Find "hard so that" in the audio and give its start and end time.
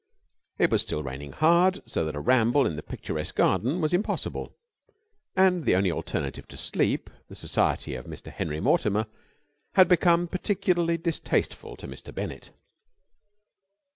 1.31-2.15